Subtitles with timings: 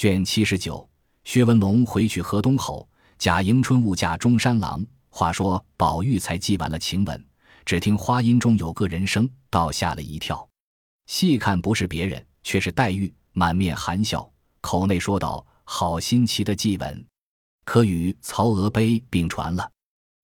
[0.00, 0.88] 卷七十九，
[1.24, 4.82] 薛文龙回去河东后，贾迎春误嫁中山郎。
[5.10, 7.22] 话说宝玉才记完了晴雯，
[7.66, 10.48] 只听花音中有个人声，倒吓了一跳。
[11.04, 14.26] 细看不是别人，却是黛玉，满面含笑，
[14.62, 17.06] 口内说道：“好新奇的祭文，
[17.66, 19.70] 可与曹娥碑并传了。”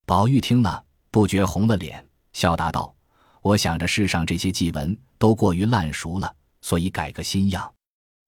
[0.07, 2.03] 宝玉听了，不觉红了脸，
[2.33, 2.91] 笑答道
[3.43, 7.71] ：“我想着世上这些祭文都过于烂熟了，所以改个新样。”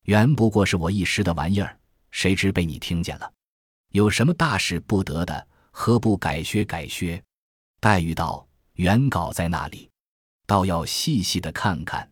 [0.03, 1.77] 原不过是我一时的玩意儿，
[2.11, 3.31] 谁知被你听见了，
[3.91, 5.47] 有什么大事不得的？
[5.71, 7.21] 何不改削改削？
[7.79, 9.89] 黛玉道：“原稿在那里，
[10.45, 12.09] 倒要细细的看看。”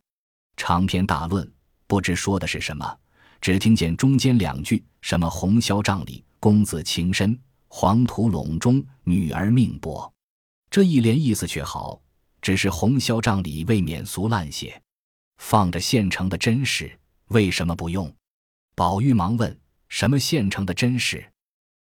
[0.55, 1.51] 长篇大论，
[1.85, 2.97] 不知说的是什么，
[3.41, 10.11] 只听见中间两句：“什么红绡帐里公子情深，黄土陇中女儿命薄。”
[10.69, 11.99] 这一联意思却好，
[12.41, 14.81] 只是红绡帐里未免俗烂些，
[15.37, 16.97] 放着现成的真实。
[17.29, 18.13] 为什么不用？
[18.75, 19.59] 宝玉忙问
[19.89, 21.31] ：“什么现成的真实？”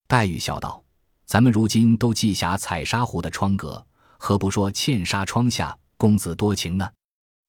[0.09, 0.83] 黛玉笑道
[1.27, 3.87] ：“咱们如今都记下彩纱壶的窗格，
[4.19, 6.91] 何不说茜纱窗下公子多情呢？”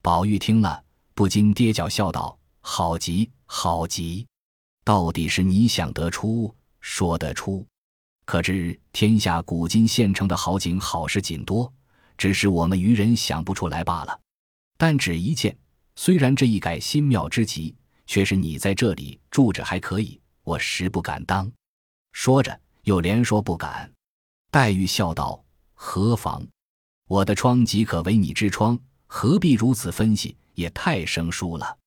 [0.04, 4.28] 宝玉听了，不禁跌脚笑道：“好极，好极！
[4.84, 7.66] 到底是你想得出，说得出。
[8.26, 11.72] 可知天下古今现成的好景好事尽多，
[12.18, 14.20] 只是我们愚人想不出来罢了。
[14.78, 15.58] 但只一件，
[15.96, 17.74] 虽然这一改新妙之极。”
[18.08, 21.52] 却是你在这里住着还可以，我实不敢当。
[22.14, 23.92] 说着，又连说不敢。
[24.50, 25.44] 黛玉笑道
[25.76, 26.44] ：“何妨？
[27.08, 30.36] 我的窗即可为你之窗，何必如此分析？
[30.56, 31.78] 也太生疏了。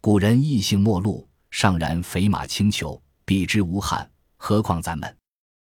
[0.00, 4.08] 古人异性陌路，尚然肥马轻裘，比之无憾。
[4.36, 5.16] 何况咱们？”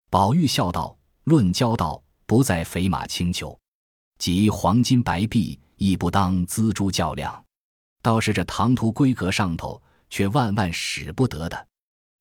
[0.10, 3.60] 宝玉笑道：“论交道，不在肥马轻裘，
[4.18, 7.44] 即黄金白璧，亦不当锱铢较量。
[8.02, 11.68] 倒是这唐突闺阁上头。”却万万使不得的。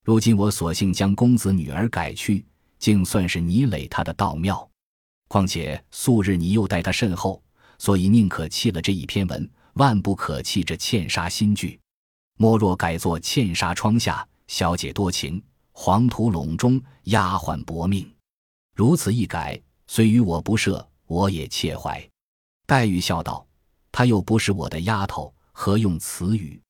[0.05, 2.45] 如今我索性将公子女儿改去，
[2.79, 4.69] 竟算是你累他的道庙。
[5.29, 7.42] 况且素日你又待他甚厚，
[7.79, 11.80] 所以宁可弃了这一篇文，万不可弃这茜纱新句。
[12.39, 15.42] 莫若改作茜纱窗下小姐多情，
[15.73, 18.08] 黄土陇中丫鬟薄命。
[18.74, 22.07] 如此一改，虽与我不赦，我也切怀。
[22.67, 23.47] 黛玉笑道
[23.91, 26.61] ：“她又不是我的丫头，何用此语？”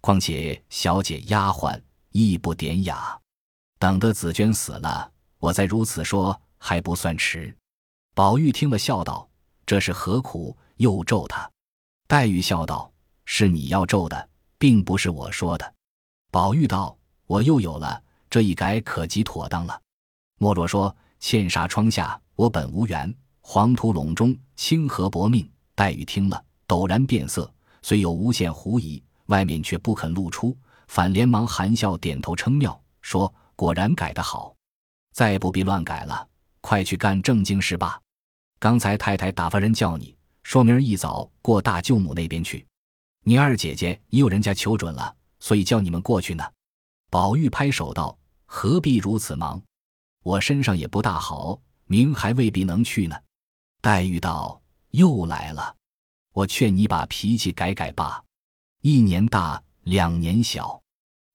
[0.00, 3.18] 况且小姐丫鬟亦不典雅，
[3.78, 7.54] 等得紫娟死了，我再如此说还不算迟。
[8.14, 9.28] 宝玉听了，笑道
[9.66, 11.50] ：“这是何苦又咒他？”
[12.06, 12.90] 黛玉笑道
[13.26, 15.74] ：“是你要咒的，并不是我说的。”
[16.30, 19.80] 宝玉道：“我又有了这一改，可即妥当了。
[20.38, 23.08] 莫若说茜纱窗下，我本无缘；
[23.40, 29.02] 黄土陇中，清河薄命。”黛玉听了，陡然变色，虽有无限狐疑。
[29.28, 30.54] 外面却不肯露出，
[30.88, 34.54] 反连忙含笑点头称妙，说：“果然改得好，
[35.12, 36.26] 再不必乱改了，
[36.60, 38.00] 快去干正经事吧。
[38.58, 42.66] 刚才太太打发人叫你，说明儿一早过大舅母那边去。
[43.24, 46.44] 你二姐姐已有人家求准了，所以叫你们过去呢。”
[47.10, 49.62] 宝玉拍手道：“何必如此忙？
[50.22, 53.16] 我身上也不大好，明还未必能去呢。”
[53.80, 54.60] 黛玉道
[54.92, 55.76] ：“又来了，
[56.32, 58.22] 我劝你把脾气改改吧。”
[58.82, 60.80] 一年大，两年小，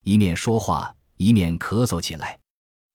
[0.05, 2.39] 一面说话，一面咳嗽起来。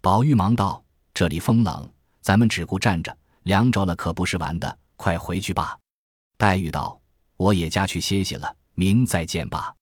[0.00, 0.82] 宝玉忙道
[1.12, 1.86] ：“这里风冷，
[2.22, 4.78] 咱们只顾站着，凉着了可不是玩的。
[4.96, 5.78] 快回去吧。”
[6.38, 6.98] 黛玉道
[7.36, 9.74] ：“我也家去歇息了，明再见吧。”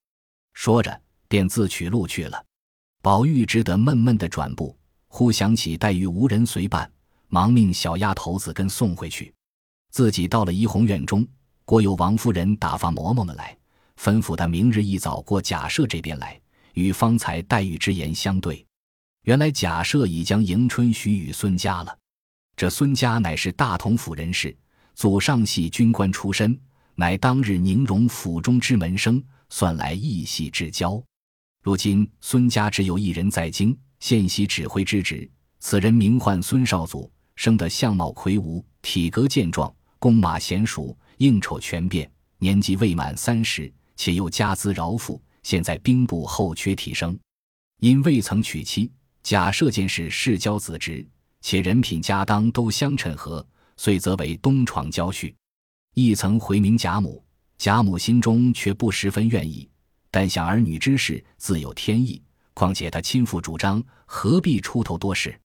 [0.53, 2.45] 说着，便自取路去了。
[3.03, 4.77] 宝玉只得闷闷的转步，
[5.07, 6.91] 忽想起黛玉无人随伴，
[7.29, 9.33] 忙命小丫头子跟送回去。
[9.93, 11.25] 自己到了怡红院中，
[11.65, 13.57] 果有王夫人打发嬷嬷们来。
[14.01, 16.41] 吩咐他明日一早过贾赦这边来，
[16.75, 18.65] 与方才黛玉之言相对。
[19.23, 21.99] 原来贾赦已将迎春许与孙家了。
[22.57, 24.57] 这孙家乃是大同府人士，
[24.95, 26.59] 祖上系军官出身，
[26.95, 31.03] 乃当日宁荣府中之门生，算来一系至交。
[31.63, 35.29] 如今孙家只有一人在京，现袭指挥之职。
[35.59, 43.73] 此人名唤孙少祖，生得相貌魁梧，体格健壮，弓马娴熟，应酬全变，年纪未满三十。
[43.97, 47.19] 且又家资饶富，现在兵部后缺提升，
[47.81, 48.91] 因未曾娶妻，
[49.23, 51.07] 假设见是世交子侄，
[51.41, 53.47] 且人品家当都相称合，
[53.77, 55.35] 遂则为东床娇婿。
[55.95, 57.25] 亦曾回明贾母，
[57.59, 59.69] 贾母心中却不十分愿意，
[60.11, 62.23] 但想儿女之事自有天意，
[62.53, 65.39] 况且他亲父主张，何必出头多事？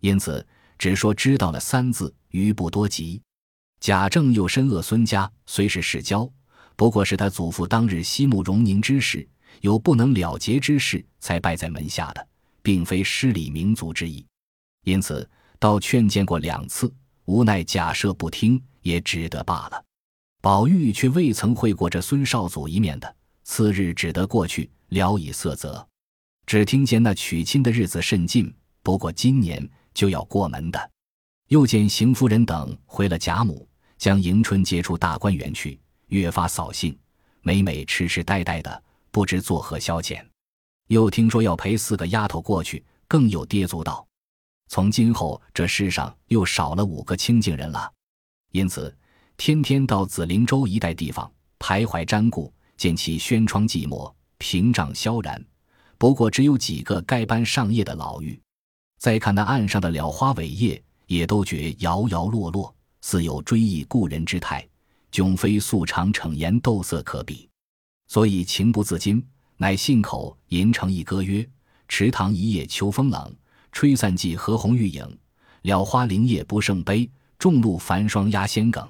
[0.00, 0.46] 因此
[0.78, 3.20] 只说知道了三字，余不多及。
[3.80, 6.30] 贾政又深恶孙家，虽是世交。
[6.78, 9.28] 不过是他祖父当日息慕荣宁之事，
[9.62, 12.24] 有不能了结之事，才拜在门下的，
[12.62, 14.24] 并非失礼民族之意。
[14.84, 15.28] 因此，
[15.58, 16.94] 倒劝谏过两次，
[17.24, 19.84] 无奈假设不听，也只得罢了。
[20.40, 25.84] 宝玉却未曾会过这孙少祖一面的，次日只得过去聊以色泽。
[26.46, 28.54] 只听见那娶亲的日子甚近，
[28.84, 30.90] 不过今年就要过门的。
[31.48, 35.76] 又见邢夫人等回了贾母，将迎春接出大观园去，
[36.08, 36.96] 越发扫兴，
[37.42, 40.24] 每每痴痴呆呆的，不知作何消遣。
[40.88, 44.06] 又听说要陪四个丫头过去，更有跌足道。
[44.68, 47.90] 从今后这世上又少了五个清净人了，
[48.52, 48.94] 因此
[49.36, 55.42] 天天到紫灵洲一带地方徘徊瞻顾，见其轩窗寂寞，屏障萧然，
[55.96, 58.38] 不过只有几个该班上夜的老妪。
[58.98, 64.66] 再看那岸上的蓼花伟叶，也都觉摇摇落落，似有追忆故人之态，
[65.12, 67.48] 迥非素常逞颜斗色可比。
[68.06, 69.24] 所以情不自禁，
[69.56, 71.48] 乃信口吟成一歌曰
[71.88, 73.34] ：“池塘一夜秋风冷。”
[73.70, 75.18] 吹散季何红玉影，
[75.62, 77.08] 蓼花零叶不胜悲。
[77.38, 78.88] 众露繁霜压仙梗，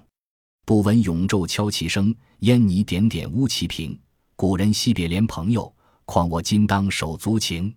[0.64, 2.14] 不闻永昼敲棋声。
[2.38, 3.98] 烟泥点点污其屏。
[4.36, 5.70] 古人惜别怜朋友，
[6.04, 7.74] 况我今当手足情。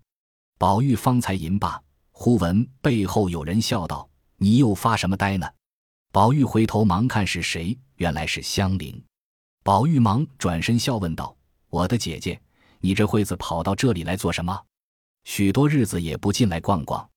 [0.60, 4.08] 宝玉方才吟罢，忽闻背后有人笑道
[4.38, 5.50] ：“你又发什么呆呢？”
[6.14, 9.00] 宝玉回头忙看是谁，原来是香菱。
[9.62, 11.36] 宝玉忙转身笑问道
[11.70, 12.42] ：“我的姐姐，
[12.80, 14.60] 你这会子跑到这里来做什么？”
[15.24, 17.08] 许多日子也不进来逛逛，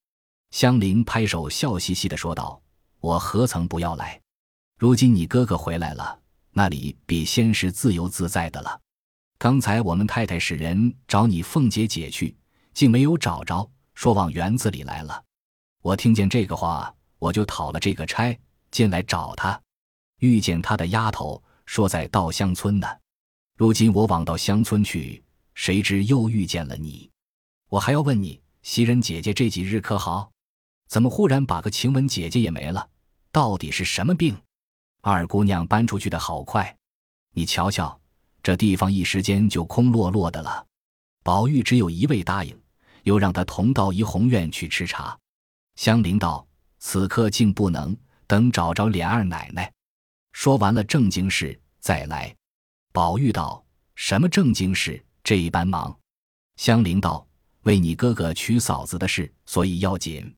[0.51, 2.61] 香菱拍手笑嘻嘻的说道
[3.01, 4.21] ：“我何曾不要来？
[4.79, 6.21] 如今你哥哥回来了，
[6.51, 8.79] 那里比先是自由自在的了。
[9.39, 12.37] 刚才我们太太使人找你凤姐姐去，
[12.75, 15.25] 竟没有找着，说往园子里来了。
[15.81, 18.39] 我听见这个话，我就讨了这个差
[18.71, 19.59] 进来找他，
[20.25, 22.89] 遇见他的丫头说在稻香村呢。
[23.57, 25.23] 如今我往到乡村去，
[25.55, 27.11] 谁知又遇见了你。”
[27.69, 30.31] 我还要问你，袭人姐姐这几日可好？
[30.89, 32.89] 怎么忽然把个晴雯姐姐也没了？
[33.33, 34.37] 到底是什么病？
[35.01, 36.77] 二姑娘搬出去的好快，
[37.33, 38.01] 你瞧瞧，
[38.43, 40.65] 这地方一时间就空落落的了。
[41.23, 42.57] 宝玉只有一位答应，
[43.03, 45.19] 又让他同到怡红院去吃茶。
[45.77, 46.47] 香菱道
[46.79, 49.73] ：“此刻竟不能，等找着琏二奶奶，
[50.35, 52.37] 说完了正经事再来。”
[52.93, 53.65] 宝玉道
[53.97, 55.03] ：“什么正经事？
[55.23, 55.99] 这一般忙。”
[56.61, 57.27] 香菱道。
[57.65, 60.37] 为你哥哥娶嫂子的事，所以要紧。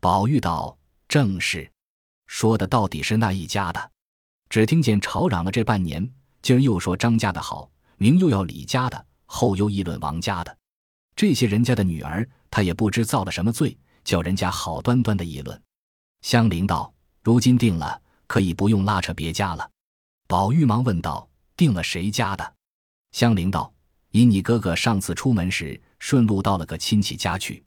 [0.00, 0.74] 宝玉道
[1.06, 1.70] ：“正是，
[2.26, 3.90] 说的到底是那一家的。
[4.48, 6.10] 只听见吵嚷了这半年，
[6.40, 10.58] 今儿又说张家的好，明又要李家的，后又议论王家的。
[11.14, 15.62] 这些人家的女儿，他也不知造了什么罪，叫人家好端端的议论。”
[16.24, 16.90] 香菱道
[17.22, 18.00] ：“如今定了，
[18.32, 19.70] 可以不用拉扯别家了。”
[20.26, 22.54] 宝玉忙问道：“定了谁家的？”
[23.12, 23.70] 香菱道
[24.12, 27.62] ：“因你哥哥上次出门时。”顺路到了个亲戚家去，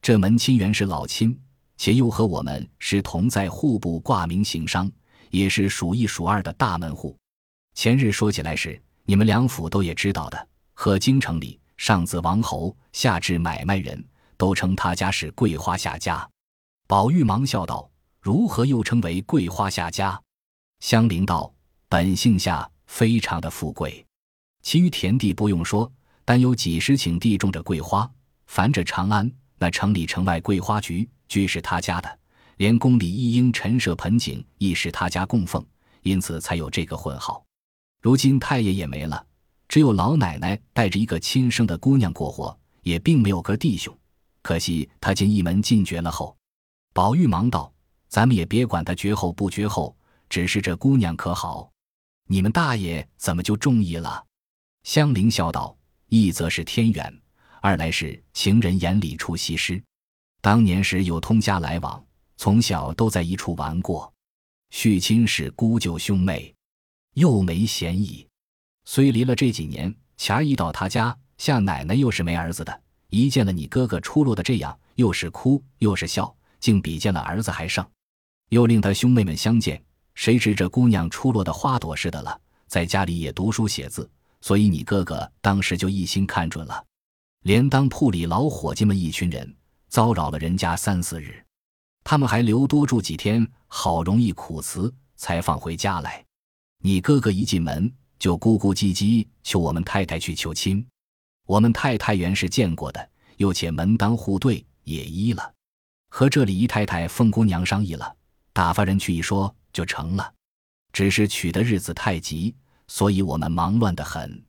[0.00, 1.36] 这门亲原是老亲，
[1.76, 4.88] 且又和我们是同在户部挂名行商，
[5.30, 7.18] 也是数一数二的大门户。
[7.74, 10.48] 前日说起来时，你们两府都也知道的。
[10.74, 14.00] 贺京城里上自王侯，下至买卖人，
[14.36, 16.24] 都称他家是桂花下家。
[16.86, 17.90] 宝玉忙笑道
[18.22, 20.18] ：“如何又称为桂花下家？”
[20.80, 21.52] 香菱道
[21.90, 24.06] ：“本姓夏，非常的富贵，
[24.62, 25.92] 其余田地不用说。”
[26.24, 28.08] 但有几十顷地种着桂花，
[28.46, 29.28] 凡着长安
[29.58, 32.08] 那城里城外桂花菊，俱是他家的；
[32.58, 35.66] 连宫里一应陈设盆景，亦是他家供奉，
[36.02, 37.44] 因此才有这个混号。
[38.00, 39.26] 如今太爷也没了，
[39.66, 43.92] 只有老奶奶带着一个亲生的姑娘过活，也并没有个弟兄。
[44.40, 46.36] 可惜他今一门尽绝了后。
[46.92, 47.72] 宝玉忙道
[48.12, 49.96] ：“咱们也别管他绝后不绝后，
[50.28, 51.72] 只是这姑娘可好？
[52.28, 54.22] 你们大爷怎么就中意了？”
[54.84, 55.74] 香菱笑道。
[56.08, 57.22] 一则是天缘，
[57.62, 59.82] 二来是情人眼里出西施。
[60.42, 62.04] 当年时有通家来往，
[62.36, 64.12] 从小都在一处玩过，
[64.68, 66.54] 续亲是姑舅兄妹，
[67.14, 68.28] 又没嫌疑。
[68.84, 77.82] 虽离了这几年，前儿一到他家，夏奶奶又是没儿子的，一见了你哥哥出落的这样，又是哭又是笑，竟比见了儿子还盛。
[78.52, 79.82] 又令他兄妹们相见，
[80.14, 84.08] 谁知这姑娘出落的花朵似的了，在家里也读书写字。
[84.42, 86.84] 所以你哥哥当时就一心看准了，
[87.44, 89.56] 连当铺里老伙计们一群人
[89.88, 91.42] 骚扰了人家三四日，
[92.04, 96.22] 他们还留多住几天，好容易苦辞才放回家来。
[96.82, 100.86] 你哥哥一进门就咕咕唧唧求我们太太去求亲，
[101.46, 105.54] 我们太太原是见过的，又且门当户对也依了，
[106.10, 108.14] 和这里姨太太凤姑娘商议了，
[108.52, 110.32] 打发人去一说就成了，
[110.92, 112.54] 只是娶的日子太急。
[112.88, 114.44] 所以我们忙乱的很，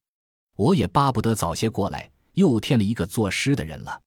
[0.58, 4.02] 我也巴不得早些过来，又添了一个作诗的人了。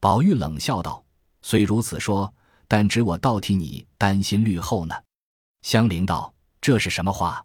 [0.00, 1.04] 宝玉冷笑道
[1.42, 2.32] ：“虽如此说，
[2.66, 4.94] 但只我倒替你担心虑后呢。”
[5.60, 6.32] 香菱道
[6.62, 7.44] ：“这是什么话？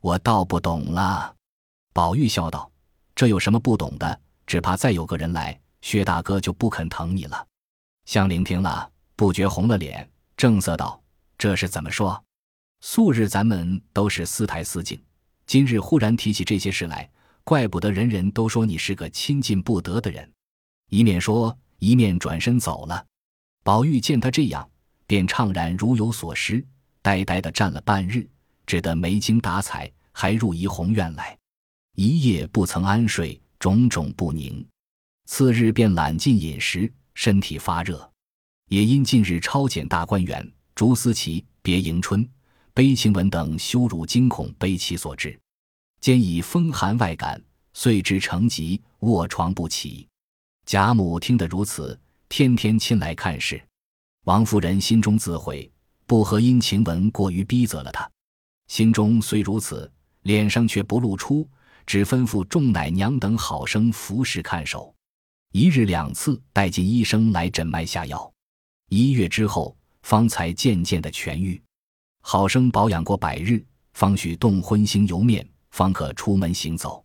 [0.00, 1.34] 我倒不懂了。”
[1.92, 2.70] 宝玉笑道
[3.16, 4.20] ：“这有什么不懂的？
[4.46, 7.44] 只怕再有个人来，薛大哥就不肯疼你了。”
[8.06, 11.01] 香菱听了，不觉红了脸，正色道
[11.42, 12.22] ：“这是怎么说？
[12.82, 15.02] 素日咱们都是私台私敬，
[15.44, 17.10] 今日忽然提起这些事来，
[17.42, 20.32] 怪不得人人都说你是个亲近不得的人。”
[20.88, 23.04] 一面说，一面转身走了。
[23.64, 24.70] 宝玉见他这样，
[25.04, 26.64] 便怅然如有所失，
[27.02, 28.24] 呆呆的站了半日，
[28.64, 31.36] 只得没精打采，还入怡红院来，
[31.96, 34.64] 一夜不曾安睡，种种不宁。
[35.26, 36.88] 次日便懒进饮食。
[37.14, 38.08] 身体发热，
[38.68, 42.28] 也因近日抄检大观园、朱思齐、别迎春、
[42.74, 45.38] 悲晴雯等羞辱惊恐悲戚所致，
[46.00, 47.42] 兼以风寒外感，
[47.74, 50.08] 遂至成疾，卧床不起。
[50.64, 51.98] 贾母听得如此，
[52.28, 53.62] 天天亲来看事。
[54.24, 55.70] 王夫人心中自悔，
[56.06, 58.08] 不和因晴雯过于逼责了她，
[58.68, 59.90] 心中虽如此，
[60.22, 61.48] 脸上却不露出，
[61.84, 64.94] 只吩咐众奶娘等好生服侍看守。
[65.52, 68.32] 一日两次带进医生来诊脉下药，
[68.88, 71.60] 一月之后方才渐渐的痊愈。
[72.20, 77.04] 好生保养过百日，方许动荤腥油面，方可出门行走。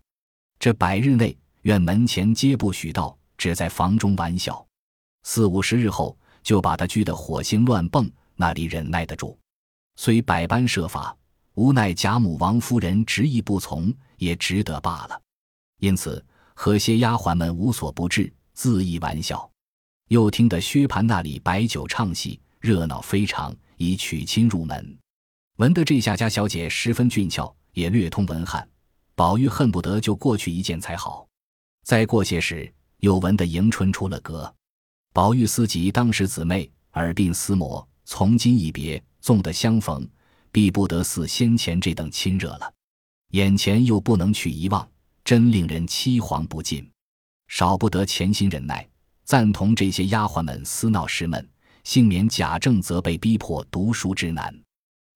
[0.58, 4.64] 这百日内，院门前皆不许到，只在房中玩笑。
[5.24, 9.36] 四五十日后，就把他拘得火星乱蹦，那里忍耐得住？
[9.96, 11.16] 虽百般设法，
[11.54, 15.20] 无奈贾母、王夫人执意不从，也只得罢了。
[15.80, 16.24] 因此
[16.54, 18.32] 和些丫鬟们无所不至。
[18.56, 19.48] 恣意玩笑，
[20.08, 24.98] 又听得薛蟠那里摆酒唱戏，热闹非常，以娶亲入门。
[25.56, 28.68] 闻得这下家小姐十分俊俏，也略通文翰，
[29.14, 31.26] 宝玉恨不得就过去一见才好。
[31.84, 34.52] 再过些时，又闻得迎春出了阁，
[35.12, 40.08] 宝玉思及当时姊妹耳鬓厮磨，从今一别，纵得相逢，
[40.52, 42.72] 必不得似先前这等亲热了。
[43.32, 44.88] 眼前又不能去遗忘，
[45.24, 46.88] 真令人凄惶不尽。
[47.48, 48.86] 少不得潜心忍耐，
[49.24, 51.48] 赞同这些丫鬟们私闹事闷，
[51.88, 54.54] 幸免贾政则被逼迫读书之难。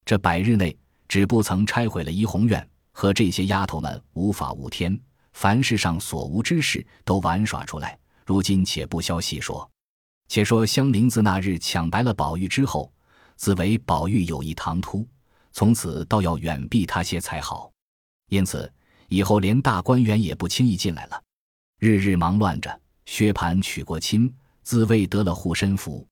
[0.07, 0.75] 这百日内，
[1.07, 4.99] 只不曾拆毁了怡红院，和这些丫头们无法无天，
[5.35, 7.99] 凡世上所无之事都玩耍出来。
[8.25, 9.71] 如今且不消细说，
[10.29, 12.91] 且说香菱自那日抢白了宝玉之后，
[13.37, 15.07] 自为宝玉有意唐突，
[15.53, 17.71] 从此倒要远避他些才好，
[18.31, 18.73] 因此
[19.09, 21.23] 以后连大观园也不轻易进来了。
[21.79, 26.09] 日日忙乱着，薛蟠娶过亲，自谓得了护身符，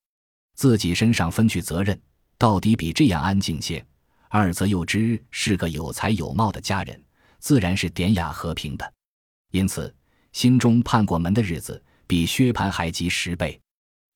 [0.61, 1.99] 自己身上分去责任，
[2.37, 3.83] 到底比这样安静些。
[4.29, 7.03] 二则又知是个有才有貌的佳人，
[7.39, 8.93] 自然是典雅和平的，
[9.53, 9.97] 因此
[10.33, 13.59] 心中盼过门的日子比薛蟠还急十倍。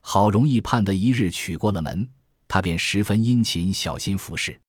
[0.03, 2.07] 好容易盼得一日娶过了门，
[2.47, 4.61] 他便十分殷勤小心服侍。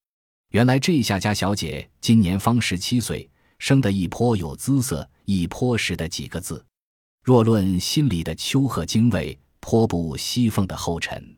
[0.52, 3.28] 原来这下家小姐今年方十七岁，
[3.58, 6.64] 生得一颇有姿色，一颇识的几个字。
[7.22, 11.36] 若论心里的秋壑精卫，颇不西凤的后尘。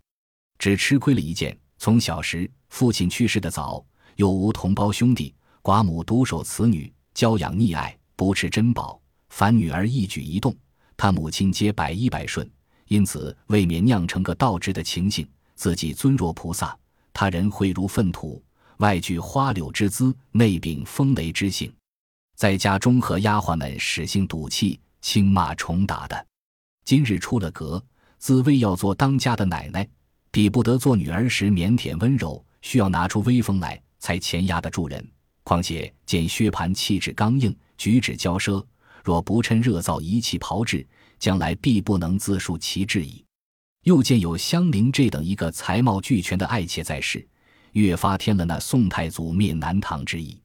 [0.59, 3.85] 只吃亏了一件：从小时父亲去世的早，
[4.17, 9.01] 又无同胞兄弟，寡母独守此女，娇养溺爱，不吃珍宝。
[9.29, 10.57] 凡女儿一举一动，
[10.97, 12.51] 他母亲皆百依百顺，
[12.87, 15.29] 因此未免酿成个倒置的情形。
[15.55, 16.77] 自己尊若菩萨，
[17.13, 18.43] 他人秽如粪土，
[18.79, 21.73] 外具花柳之姿，内秉风雷之性，
[22.37, 24.81] 在家中和丫鬟们使性赌气。
[25.01, 26.27] 轻骂重打的，
[26.85, 27.83] 今日出了阁，
[28.19, 29.89] 自谓要做当家的奶奶，
[30.31, 35.07] 比不得做女儿时腼腆温柔，需要拿出威风来才钳压得住人。
[35.43, 38.65] 况且见薛蟠气质刚硬，举止骄奢，
[39.03, 40.87] 若不趁热造一气炮制，
[41.19, 43.25] 将来必不能自述其志矣。
[43.85, 47.27] 又见有香菱这等一个才貌俱全的爱妾在世，
[47.73, 50.39] 越发添了那宋太祖灭南唐之意。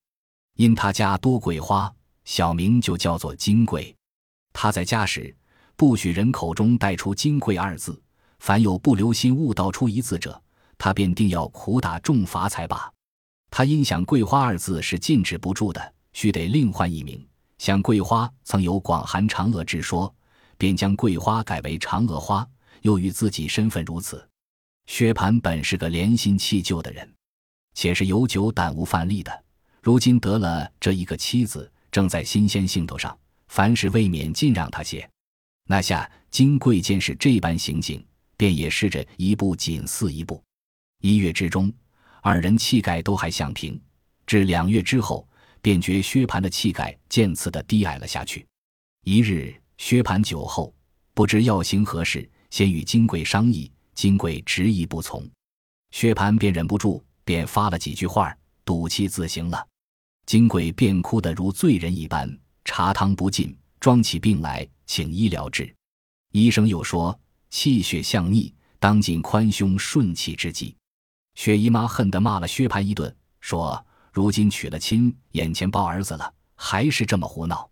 [0.56, 3.94] 因他家多桂花，小名就叫做金桂。
[4.54, 5.36] 他在家时，
[5.76, 8.00] 不许人口中带出“金桂”二字。
[8.44, 10.44] 凡有不留心误道出一字者，
[10.78, 12.92] 他便定要苦打重罚才罢。
[13.50, 17.26] 他因想“桂花”二字是禁止不住的，须得另换一名。
[17.58, 20.14] 想桂花曾有广寒嫦娥之说，
[20.58, 22.46] 便将桂花改为嫦娥花。
[22.82, 24.28] 又与自己身份如此。
[24.88, 27.10] 薛蟠本是个怜新弃旧的人，
[27.74, 29.44] 且是有酒胆无饭力的。
[29.82, 33.18] 如今得了这一个妻子，正在新鲜兴头上。
[33.48, 35.10] 凡事未免尽让他些，
[35.66, 38.06] 那下金贵见是这般行径，
[38.38, 40.44] 便也试着一步紧似一步。
[41.02, 41.72] 一月之中，
[42.22, 43.78] 二人气概都还相平；
[44.26, 45.28] 至两月之后，
[45.62, 48.46] 便觉薛蟠的气概渐次的低矮了下去。
[49.04, 50.74] 一日，薛蟠酒后，
[51.14, 55.30] 不知要行何事，先与金贵商议，金贵执意不从，
[55.92, 59.68] 薛蟠便忍不住，便发了几句话，赌气自行了。
[60.26, 65.76] 金贵便哭得如醉人一般，茶汤不进，装起病来，请医疗治。
[66.32, 67.20] 医生又说
[67.54, 70.76] 气血相逆，当尽宽胸顺气之计。
[71.36, 77.70] 薛姨妈恨得骂了薛蟠一顿，说：“如今娶了亲，眼前抱儿子了，还是这么胡闹？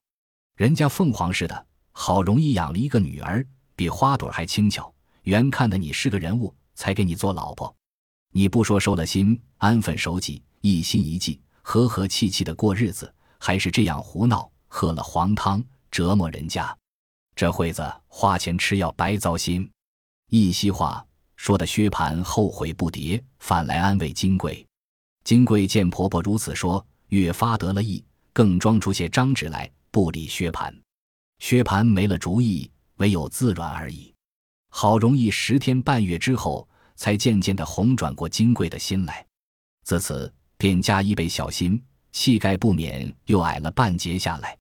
[0.55, 3.43] 人家凤凰似的，好容易养了一个女儿，
[3.75, 4.93] 比花朵还轻巧。
[5.23, 7.75] 原看的你是个人物，才给你做老婆。
[8.31, 16.77] 你不说收了心，安分守己，一心一计。”和和气气的过日子，还是这样胡闹，喝了黄汤，折磨人家。
[17.35, 19.69] 这会子花钱吃药白糟心。
[20.29, 24.65] 一席话说的薛蟠后悔不迭，反来安慰金贵。
[25.23, 30.73] 金贵见婆婆如此说，越发得了意，更装出些张纸来，不理薛蟠。
[31.39, 34.13] 薛蟠没了主意，唯有自软而已。
[34.69, 39.25] 好容易十天半月之后，才渐渐的红转过金贵的心来。
[39.83, 40.31] 自此。
[40.61, 44.55] 便加一倍小心，气概不免又矮了半截下来。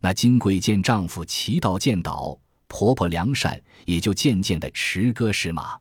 [0.00, 2.38] 那金贵见丈夫骑道见倒，
[2.68, 5.78] 婆婆良善，也就渐渐的驰歌是马。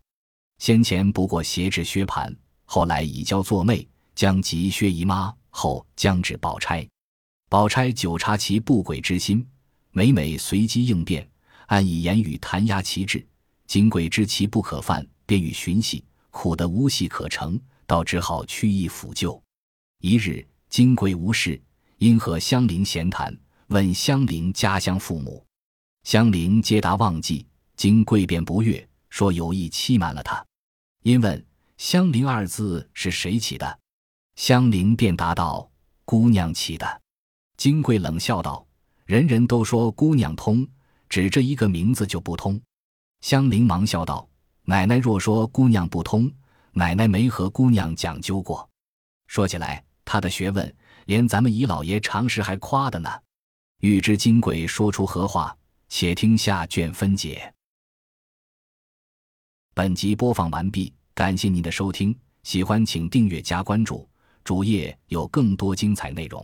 [0.57, 6.87] 先前不过挟制薛蟠，后来以娇作媚，将及薛姨妈，后将至宝钗。
[7.49, 9.45] 宝钗久察其不轨之心，
[9.91, 11.29] 每每随机应变，
[11.67, 13.25] 暗以言语弹压其志。
[13.67, 19.39] 金贵知其不可犯，便欲寻隙，苦得无戏可成，倒只好屈意抚救。
[19.99, 21.61] 一日，金贵无事，
[21.97, 23.35] 因和香菱闲谈，
[23.67, 25.43] 问香菱家乡父母。
[26.03, 27.45] 香菱皆答忘记。
[27.75, 30.43] 金贵便不悦，说有意欺瞒了他。
[31.03, 31.45] 因问
[31.77, 33.79] 香菱二字是谁起的，
[34.37, 35.69] 香菱便答道
[36.05, 37.01] ：“姑娘起的。”
[37.57, 38.65] 金贵冷笑道
[39.05, 40.65] ：“人人都说姑娘通，
[41.09, 42.59] 只这一个名字就不通。”
[43.19, 44.25] 香菱忙笑道
[44.63, 46.31] ：“奶奶若说姑娘不通，
[46.71, 48.69] 奶奶没和姑娘讲究过。
[49.27, 50.73] 说起来。”他的学问，
[51.07, 53.09] 连咱们姨老爷常时还夸的呢。
[53.85, 55.55] 欲知金鬼说出何话，
[55.89, 57.53] 且听下卷分解。
[59.75, 64.09] 本集播放完毕，感谢您的收听，喜欢请订阅加关注，
[64.43, 66.43] 主页有更多精彩内容。